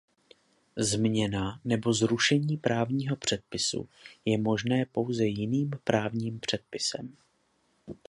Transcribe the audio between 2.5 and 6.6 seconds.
právního předpisu je možné pouze jiným právním